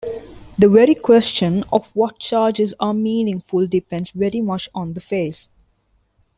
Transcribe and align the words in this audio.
The 0.57 0.67
very 0.67 0.95
question 0.95 1.63
of 1.71 1.87
what 1.93 2.17
charges 2.17 2.73
are 2.79 2.91
meaningful 2.91 3.67
depends 3.67 4.09
very 4.09 4.41
much 4.41 4.67
on 4.73 4.93
the 4.93 4.99
phase. 4.99 5.47